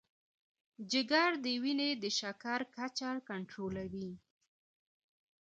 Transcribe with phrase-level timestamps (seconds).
[0.91, 4.13] جگر د وینې د شکر کچه کنټرول کوي.